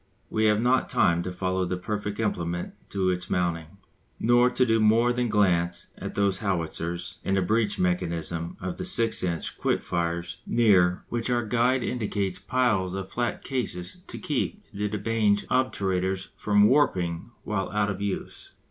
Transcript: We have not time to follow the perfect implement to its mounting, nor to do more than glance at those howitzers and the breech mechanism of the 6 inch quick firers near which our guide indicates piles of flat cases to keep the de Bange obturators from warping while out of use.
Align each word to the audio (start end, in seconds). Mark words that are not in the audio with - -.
We 0.31 0.45
have 0.45 0.59
not 0.59 0.89
time 0.89 1.21
to 1.21 1.31
follow 1.31 1.63
the 1.63 1.77
perfect 1.77 2.19
implement 2.19 2.73
to 2.89 3.09
its 3.11 3.29
mounting, 3.29 3.77
nor 4.19 4.49
to 4.49 4.65
do 4.65 4.79
more 4.79 5.13
than 5.13 5.29
glance 5.29 5.89
at 5.95 6.15
those 6.15 6.39
howitzers 6.39 7.19
and 7.23 7.37
the 7.37 7.43
breech 7.43 7.77
mechanism 7.77 8.57
of 8.59 8.77
the 8.77 8.83
6 8.85 9.21
inch 9.21 9.55
quick 9.59 9.83
firers 9.83 10.37
near 10.47 11.03
which 11.09 11.29
our 11.29 11.45
guide 11.45 11.83
indicates 11.83 12.39
piles 12.39 12.95
of 12.95 13.11
flat 13.11 13.43
cases 13.43 13.99
to 14.07 14.17
keep 14.17 14.63
the 14.73 14.87
de 14.89 14.97
Bange 14.97 15.45
obturators 15.51 16.29
from 16.35 16.63
warping 16.67 17.29
while 17.43 17.69
out 17.69 17.91
of 17.91 18.01
use. 18.01 18.53